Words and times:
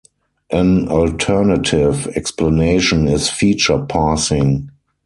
An 0.49 0.87
alternative 0.89 2.07
explanation 2.15 3.07
is 3.07 3.29
feature 3.29 3.85
passing. 3.85 4.71